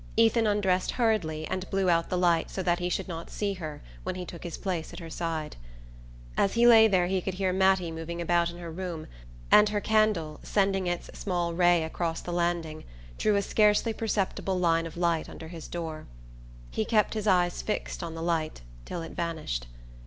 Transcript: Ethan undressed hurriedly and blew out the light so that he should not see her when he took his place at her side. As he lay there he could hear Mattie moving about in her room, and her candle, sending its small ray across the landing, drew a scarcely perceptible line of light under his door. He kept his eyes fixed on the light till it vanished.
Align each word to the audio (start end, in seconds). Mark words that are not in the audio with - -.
Ethan 0.17 0.47
undressed 0.47 0.89
hurriedly 0.93 1.45
and 1.45 1.69
blew 1.69 1.87
out 1.87 2.09
the 2.09 2.17
light 2.17 2.49
so 2.49 2.63
that 2.63 2.79
he 2.79 2.89
should 2.89 3.07
not 3.07 3.29
see 3.29 3.53
her 3.53 3.83
when 4.01 4.15
he 4.15 4.25
took 4.25 4.43
his 4.43 4.57
place 4.57 4.91
at 4.93 4.97
her 4.99 5.11
side. 5.11 5.57
As 6.35 6.55
he 6.55 6.65
lay 6.65 6.87
there 6.87 7.05
he 7.05 7.21
could 7.21 7.35
hear 7.35 7.53
Mattie 7.53 7.91
moving 7.91 8.19
about 8.19 8.49
in 8.49 8.57
her 8.57 8.71
room, 8.71 9.05
and 9.51 9.69
her 9.69 9.79
candle, 9.79 10.39
sending 10.41 10.87
its 10.87 11.11
small 11.13 11.53
ray 11.53 11.83
across 11.83 12.19
the 12.19 12.33
landing, 12.33 12.83
drew 13.19 13.35
a 13.35 13.43
scarcely 13.43 13.93
perceptible 13.93 14.57
line 14.57 14.87
of 14.87 14.97
light 14.97 15.29
under 15.29 15.49
his 15.49 15.67
door. 15.67 16.07
He 16.71 16.83
kept 16.83 17.13
his 17.13 17.27
eyes 17.27 17.61
fixed 17.61 18.01
on 18.01 18.15
the 18.15 18.23
light 18.23 18.61
till 18.85 19.03
it 19.03 19.11
vanished. 19.11 19.67